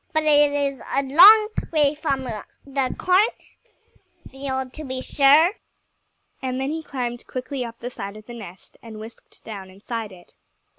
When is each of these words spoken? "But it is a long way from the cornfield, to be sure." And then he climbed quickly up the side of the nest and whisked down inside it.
"But 0.13 0.23
it 0.23 0.51
is 0.51 0.81
a 0.95 1.03
long 1.03 1.49
way 1.71 1.93
from 1.93 2.23
the 2.23 2.95
cornfield, 2.97 4.73
to 4.73 4.83
be 4.83 4.99
sure." 4.99 5.51
And 6.41 6.59
then 6.59 6.71
he 6.71 6.81
climbed 6.81 7.27
quickly 7.27 7.63
up 7.63 7.77
the 7.81 7.91
side 7.91 8.17
of 8.17 8.25
the 8.25 8.33
nest 8.33 8.77
and 8.81 8.99
whisked 8.99 9.43
down 9.45 9.69
inside 9.69 10.11
it. 10.11 10.33